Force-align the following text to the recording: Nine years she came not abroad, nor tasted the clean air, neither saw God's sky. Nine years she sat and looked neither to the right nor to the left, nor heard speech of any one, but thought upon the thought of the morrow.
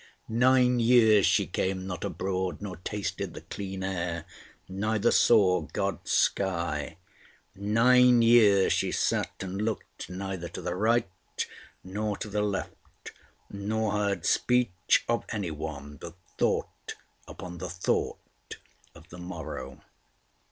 Nine 0.29 0.79
years 0.79 1.27
she 1.27 1.45
came 1.45 1.85
not 1.85 2.03
abroad, 2.03 2.59
nor 2.59 2.77
tasted 2.77 3.35
the 3.35 3.41
clean 3.41 3.83
air, 3.83 4.25
neither 4.67 5.11
saw 5.11 5.61
God's 5.61 6.11
sky. 6.11 6.97
Nine 7.53 8.23
years 8.23 8.73
she 8.73 8.91
sat 8.91 9.29
and 9.41 9.61
looked 9.61 10.09
neither 10.09 10.47
to 10.49 10.61
the 10.63 10.73
right 10.73 11.07
nor 11.83 12.17
to 12.17 12.29
the 12.29 12.41
left, 12.41 13.11
nor 13.51 13.91
heard 13.91 14.25
speech 14.25 15.05
of 15.07 15.23
any 15.29 15.51
one, 15.51 15.97
but 15.97 16.15
thought 16.39 16.95
upon 17.27 17.59
the 17.59 17.69
thought 17.69 18.57
of 18.95 19.07
the 19.09 19.19
morrow. 19.19 19.81